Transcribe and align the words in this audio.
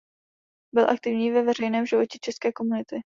Byl 0.73 0.89
aktivní 0.89 1.31
ve 1.31 1.43
veřejném 1.43 1.85
životě 1.85 2.17
české 2.21 2.51
komunity. 2.51 3.01